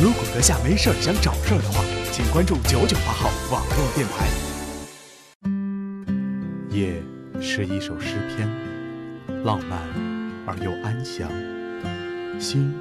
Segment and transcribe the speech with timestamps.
[0.00, 4.28] 如果阁下没事儿想找事儿的话，请关注九九八号网络电台。
[6.70, 7.02] 夜
[7.40, 8.48] 是一首诗篇，
[9.42, 9.76] 浪漫
[10.46, 11.28] 而又安详；
[12.38, 12.72] 心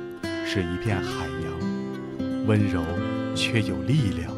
[0.46, 2.84] 是一片海洋，温柔
[3.34, 4.32] 却有力量。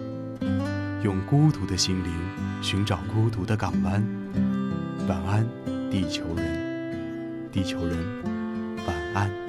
[1.03, 2.13] 用孤独的心灵
[2.61, 4.01] 寻找孤独的港湾。
[5.05, 5.45] 晚安，
[5.91, 7.97] 地球人，地球人，
[8.87, 9.48] 晚安。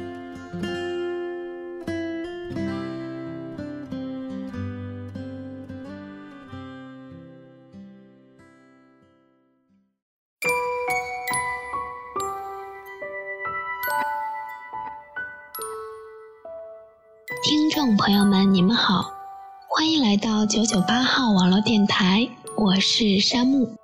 [17.38, 19.12] 听众朋友们，你们好，
[19.66, 23.76] 欢迎来到九九八号网络电台，我是山木。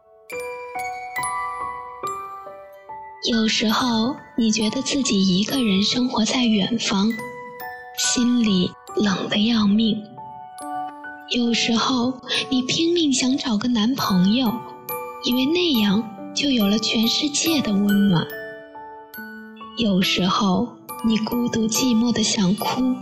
[3.31, 7.09] 有时候你觉得自己一个人生活在远方，
[7.97, 9.95] 心里冷得要命；
[11.35, 12.13] 有时候
[12.51, 14.53] 你拼命想找个男朋友，
[15.25, 16.03] 以为那样
[16.35, 18.27] 就有了全世界的温暖；
[19.79, 20.69] 有时候
[21.07, 22.95] 你孤独寂寞的想哭。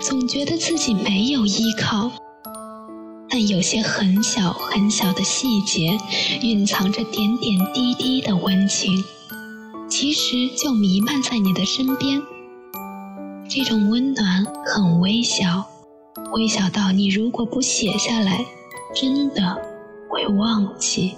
[0.00, 2.10] 总觉得自己没有依靠，
[3.28, 5.98] 但有些很小很小的细节，
[6.40, 9.04] 蕴藏着点点滴滴的温情，
[9.90, 12.22] 其实就弥漫在你的身边。
[13.48, 15.66] 这种温暖很微小，
[16.32, 18.46] 微小到你如果不写下来，
[18.94, 19.60] 真的
[20.08, 21.14] 会忘记。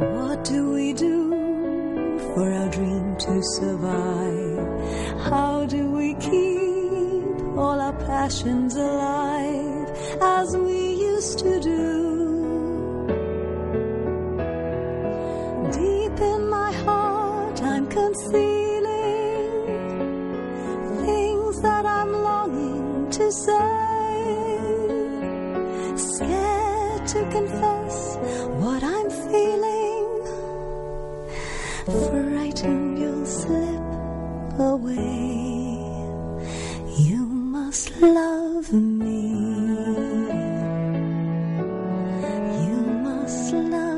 [0.00, 1.30] What do we do?
[2.34, 4.58] for our dream to survive?
[5.30, 9.88] How do we keep all our passions alive
[10.20, 10.78] as we
[11.12, 11.86] used to do?
[15.72, 19.50] Deep in my heart, I'm concealing
[21.04, 23.70] things that I'm longing to say.
[25.96, 27.69] Scared to confess
[43.60, 43.89] No.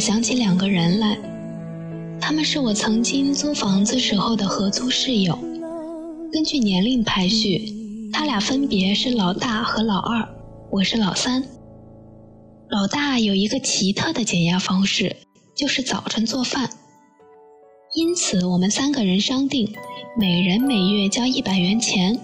[0.00, 1.18] 想起两个人来，
[2.18, 5.38] 他们是我曾经租房子时候的合租室友。
[6.32, 10.26] 根据年龄排序，他俩分别是老大和老二，
[10.70, 11.44] 我是老三。
[12.70, 15.16] 老大有一个奇特的减压方式，
[15.54, 16.70] 就是早晨做饭。
[17.94, 19.74] 因此，我们三个人商定，
[20.18, 22.18] 每人每月交一百元钱。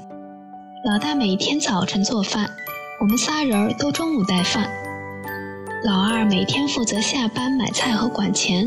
[0.90, 2.48] 老大每天早晨做饭。
[3.00, 4.70] 我们仨人都中午带饭，
[5.84, 8.66] 老二每天负责下班买菜和管钱，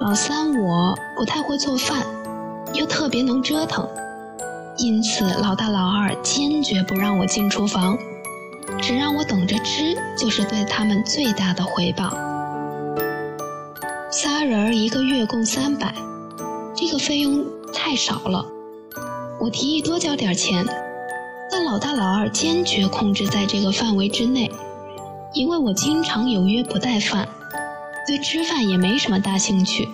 [0.00, 2.04] 老三我不太会做饭，
[2.72, 3.88] 又特别能折腾，
[4.76, 7.96] 因此老大老二坚决不让我进厨房，
[8.82, 12.10] 只让我等着吃，就是对他们最大的回报。
[14.10, 15.94] 仨人一个月共三百，
[16.74, 18.44] 这个费用太少了。
[19.40, 20.66] 我提议多交点钱，
[21.50, 24.50] 但老大老二坚决控制在这个范围之内，
[25.34, 27.28] 因为我经常有约不带饭，
[28.06, 29.88] 对吃饭也没什么大兴趣，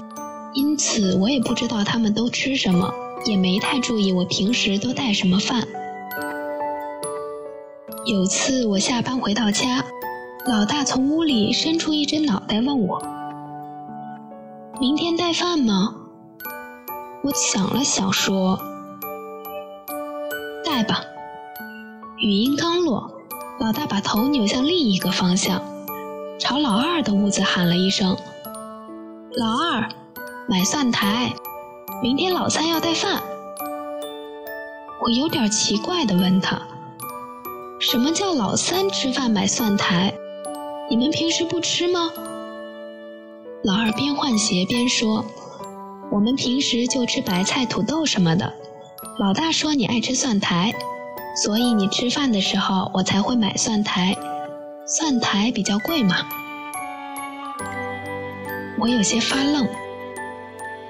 [0.52, 2.92] 因此我也不知道他们都吃什么，
[3.24, 5.66] 也没太注意我平时都带什么饭。
[8.04, 9.82] 有次我下班回到家，
[10.46, 13.02] 老大从屋里伸出一只脑袋问我
[14.78, 15.94] ：“明天带饭吗？”
[17.24, 18.58] 我想了想说。
[20.64, 21.00] 带吧。
[22.18, 23.10] 语音刚落，
[23.60, 25.60] 老大把头扭向另一个方向，
[26.38, 28.16] 朝老二的屋子喊了一声
[29.36, 29.86] ：“老二，
[30.48, 31.34] 买蒜苔，
[32.02, 33.22] 明天老三要带饭。”
[35.04, 36.58] 我有点奇怪的问他
[37.78, 40.14] ：“什么叫老三吃饭买蒜苔？
[40.88, 42.10] 你们平时不吃吗？”
[43.62, 45.22] 老二边换鞋边说
[46.10, 48.54] ：“我们平时就吃白菜、土豆什么的。”
[49.20, 50.74] 老大说你爱吃蒜苔，
[51.34, 54.16] 所以你吃饭的时候我才会买蒜苔。
[54.86, 56.16] 蒜苔比较贵嘛。
[58.78, 59.68] 我有些发愣，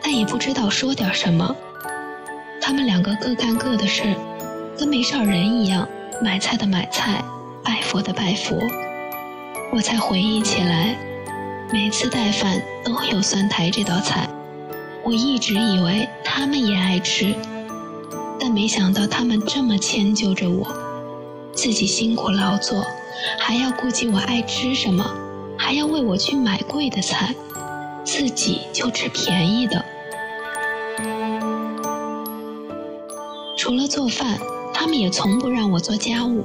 [0.03, 1.55] 但也不知道说点什么。
[2.61, 4.15] 他们两个各干各的事，
[4.79, 5.89] 跟没事人一样，
[6.23, 7.23] 买菜的买菜，
[7.65, 8.57] 拜佛的拜佛。
[9.73, 10.97] 我才回忆起来，
[11.73, 14.29] 每次带饭都有蒜苔这道菜。
[15.03, 17.35] 我一直以为他们也爱吃。
[18.41, 20.67] 但没想到他们这么迁就着我，
[21.53, 22.83] 自己辛苦劳作，
[23.39, 25.05] 还要顾及我爱吃什么，
[25.59, 27.35] 还要为我去买贵的菜，
[28.03, 29.85] 自己就吃便宜的。
[33.59, 34.39] 除了做饭，
[34.73, 36.45] 他们也从不让我做家务。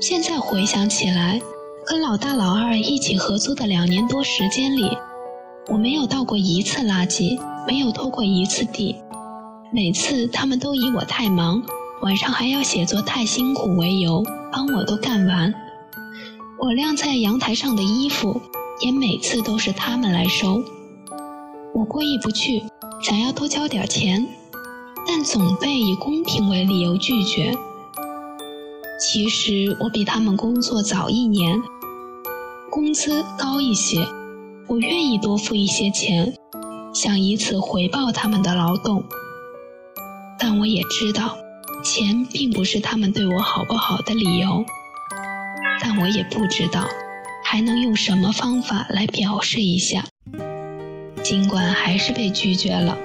[0.00, 1.40] 现在回想起来，
[1.84, 4.96] 跟老大老二一起合租的两年多时间里，
[5.66, 7.36] 我没有倒过一次垃圾，
[7.66, 8.94] 没有拖过一次地。
[9.72, 11.62] 每次他们都以我太忙，
[12.02, 15.54] 晚上还要写作太辛苦为由，帮我都干完。
[16.58, 18.40] 我晾在阳台上的衣服，
[18.80, 20.60] 也每次都是他们来收。
[21.72, 22.64] 我过意不去，
[23.00, 24.26] 想要多交点钱，
[25.06, 27.56] 但总被以公平为理由拒绝。
[29.00, 31.62] 其实我比他们工作早一年，
[32.72, 34.04] 工资高一些，
[34.66, 36.34] 我愿意多付一些钱，
[36.92, 39.04] 想以此回报他们的劳动。
[40.40, 41.36] 但我也知道，
[41.84, 44.64] 钱并不是他们对我好不好的理由。
[45.80, 46.88] 但我也不知道，
[47.44, 50.04] 还能用什么方法来表示一下。
[51.22, 52.96] 尽管还是被拒绝了。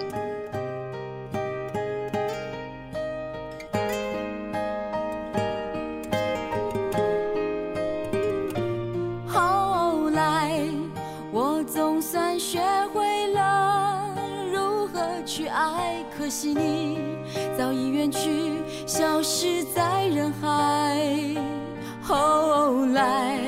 [17.91, 18.53] 远去，
[18.85, 20.97] 消失在人海。
[22.01, 23.39] 后来，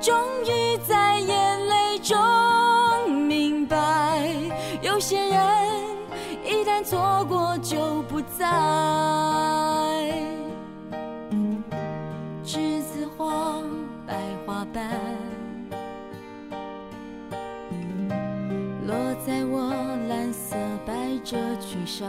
[0.00, 0.14] 终
[0.44, 2.16] 于在眼泪中
[3.26, 4.30] 明白，
[4.82, 5.38] 有些人
[6.44, 8.46] 一旦错过就不再。
[12.44, 13.60] 栀子花，
[14.06, 14.14] 白
[14.46, 14.88] 花瓣，
[18.86, 18.94] 落
[19.26, 19.70] 在我
[20.08, 20.56] 蓝色
[20.86, 20.94] 百
[21.24, 22.08] 褶裙上。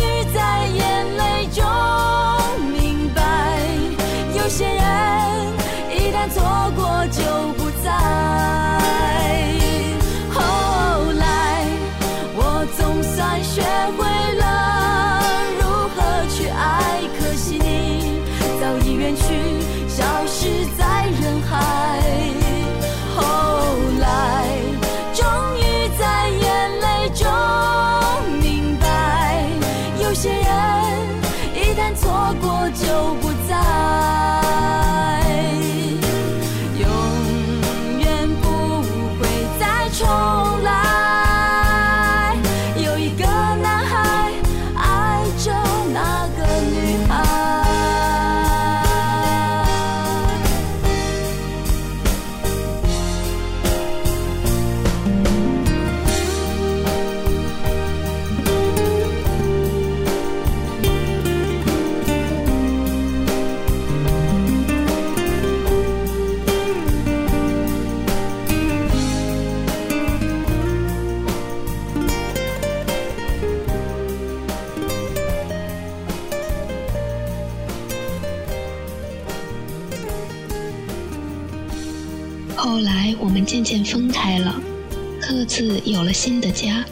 [85.61, 86.83] 自有了新的家，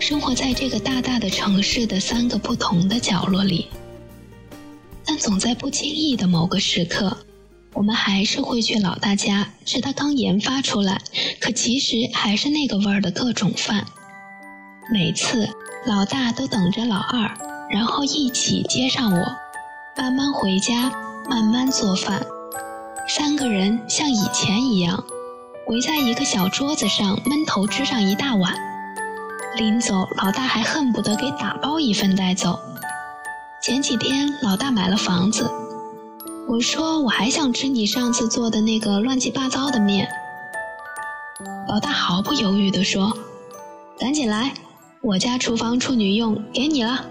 [0.00, 3.68] 生活在这个大大的城市的三个不同的角落里。
[5.04, 7.16] 但总在不经意的某个时刻，
[7.72, 11.00] 我们还是会去老大家吃他刚研发出来，
[11.38, 13.86] 可其实还是那个味儿的各种饭。
[14.92, 15.48] 每次
[15.86, 17.38] 老大都等着老二，
[17.70, 19.36] 然后一起接上我，
[19.96, 20.90] 慢慢回家，
[21.30, 22.26] 慢慢做饭。
[23.06, 25.04] 三个人像以前一样，
[25.66, 28.54] 围在一个小桌子上闷头吃上一大碗。
[29.56, 32.58] 临走，老大还恨不得给打包一份带走。
[33.62, 35.50] 前几天老大买了房子，
[36.48, 40.08] 我说我还想吃你上次做的那个乱七八糟的面。
[41.68, 43.16] 老大毫不犹豫地说
[44.00, 44.52] ：“赶紧来，
[45.00, 47.04] 我家厨房处女用，给你了。”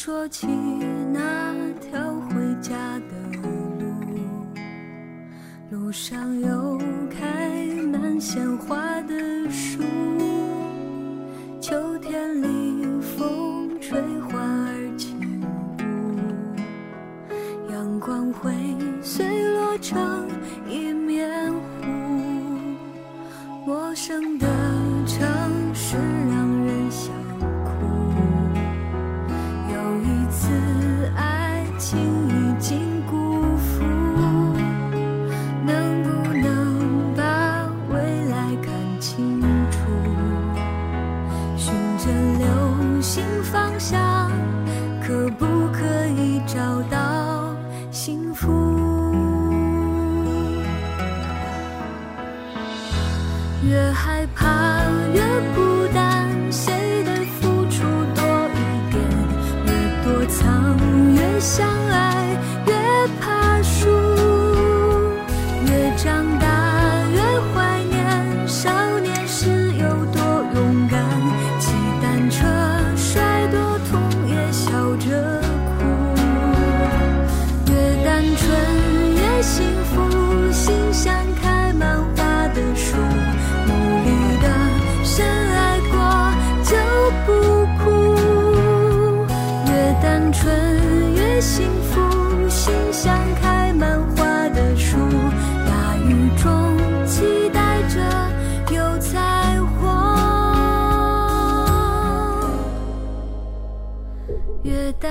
[0.00, 0.46] 说起
[1.12, 2.70] 那条回家
[3.10, 3.88] 的路，
[5.72, 6.78] 路上有
[7.10, 9.82] 开满鲜花的树，
[11.60, 15.18] 秋天里风吹花儿轻
[15.80, 15.82] 舞，
[17.72, 18.54] 阳光会
[19.02, 20.28] 碎落成
[20.68, 21.88] 一面湖，
[23.66, 24.46] 陌生的
[25.08, 25.47] 城。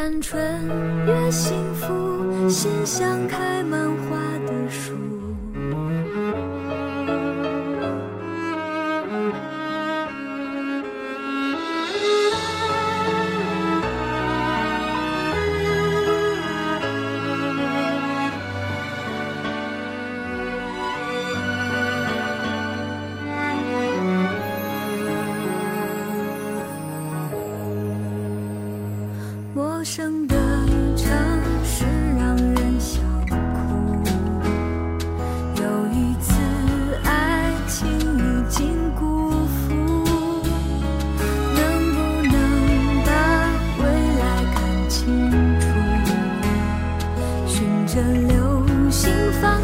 [0.10, 0.42] 单纯
[1.06, 4.27] 越幸福，心像开满花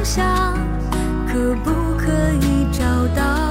[0.03, 0.53] 下，
[1.25, 2.83] 可不可以找
[3.15, 3.42] 到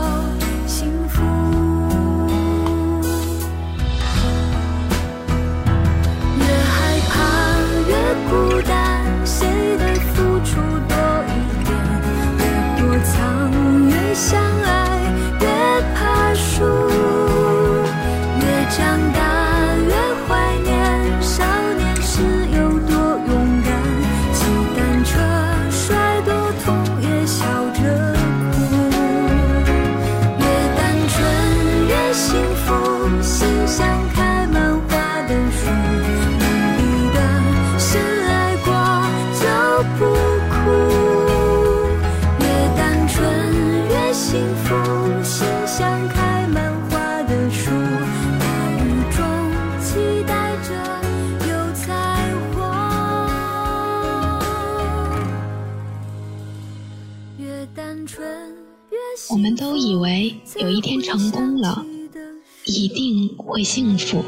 [62.74, 64.24] 一定会幸福。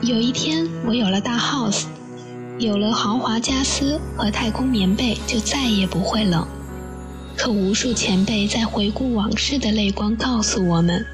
[0.00, 1.84] 有一天我有了大 house，
[2.58, 6.46] 有了豪华家私和太空棉被，就再也不会冷。
[7.36, 11.04] 可无数前辈在回顾往事的泪光告诉我们，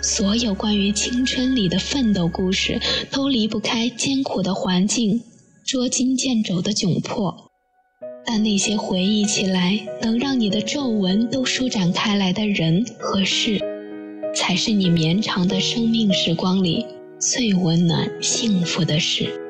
[0.00, 5.22] 所有关于青春里的奋斗故事，都离不开艰苦的环境、
[5.66, 7.50] 捉襟见肘的窘迫。
[8.24, 13.60] 但那些回忆起来能让你的皱纹都舒展开来的人和事，
[14.34, 16.84] 才是你绵长的生命时光里
[17.18, 19.40] 最温暖幸福的事。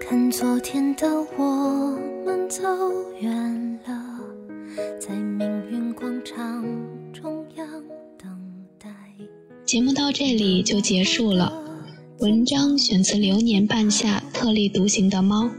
[0.00, 2.62] 看昨天的我们走
[3.20, 4.20] 远了，
[4.98, 6.64] 在命运广场
[7.12, 7.66] 中央
[8.18, 8.28] 等
[8.78, 8.88] 待。
[9.64, 11.61] 节目到这里就结束了。
[12.22, 15.50] 文章选自《流年半夏》特立独行的猫。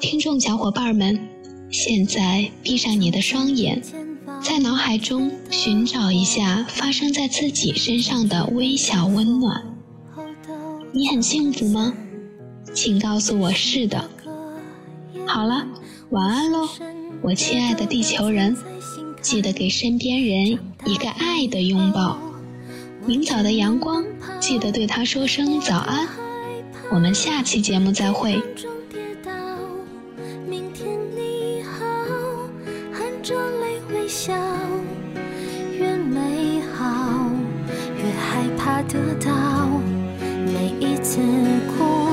[0.00, 1.28] 听众小伙伴们，
[1.70, 3.82] 现在闭上你的双眼，
[4.42, 9.62] 在脑海中寻找一下发生在自己身上的微小温暖。
[10.94, 11.92] 你很幸福吗？
[12.72, 14.08] 请告诉我是的。
[15.26, 15.66] 好了，
[16.08, 16.66] 晚安喽，
[17.20, 18.56] 我亲爱的地球人，
[19.20, 22.16] 记得给身边人一个爱的拥抱。
[23.04, 24.04] 明早的阳光，
[24.38, 26.06] 记得对他说声早安。
[26.88, 28.34] 我们下期节目再会。
[28.54, 29.32] 中跌倒，
[30.48, 31.84] 明天你好，
[32.92, 34.32] 含着泪微笑，
[35.76, 37.28] 越美好
[37.96, 39.66] 越害怕得到，
[40.46, 41.18] 每一次
[41.76, 42.08] 哭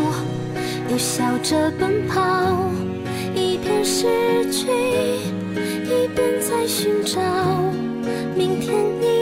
[0.90, 2.72] 又笑着奔跑，
[3.36, 4.68] 一边失去，
[5.86, 7.22] 一边在寻找，
[8.36, 9.19] 明天你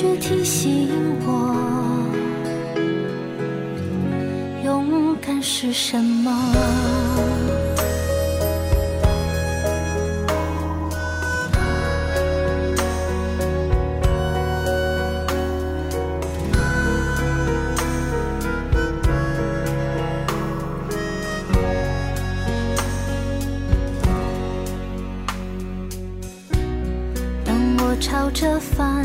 [0.00, 0.88] 却提醒
[1.26, 1.28] 我。
[4.64, 6.30] 勇敢是什么？
[28.00, 29.04] 朝着反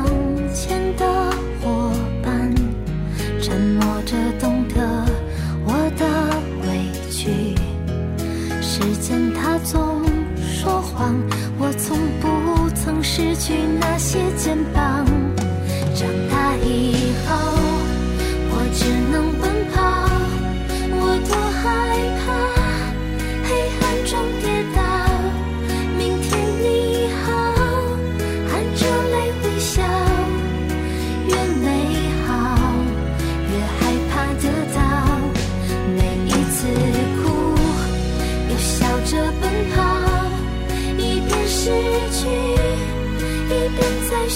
[13.51, 15.00] 去那些肩膀。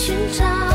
[0.06, 0.75] 寻找。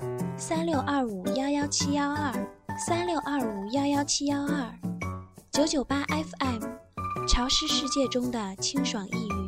[0.43, 2.33] 三六二五幺幺七幺二，
[2.75, 4.73] 三六二五幺幺七幺二，
[5.51, 6.63] 九九八 FM，
[7.27, 9.40] 潮湿世界中的清爽一隅。